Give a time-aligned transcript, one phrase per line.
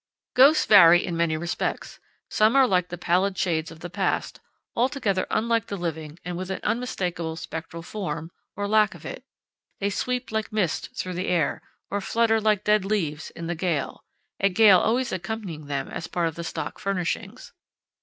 [0.33, 1.99] Ghosts vary in many respects.
[2.27, 4.39] Some are like the pallid shades of the past,
[4.75, 9.23] altogether unlike the living and with an unmistakable spectral form or lack of it.
[9.79, 11.61] They sweep like mist through the air,
[11.91, 14.03] or flutter like dead leaves in the gale
[14.39, 17.53] a gale always accompanying them as part of the stock furnishings.